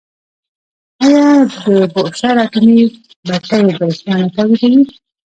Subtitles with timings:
[1.05, 1.25] آیا
[1.79, 2.83] د بوشهر اټومي
[3.27, 4.79] بټۍ بریښنا نه تولیدوي؟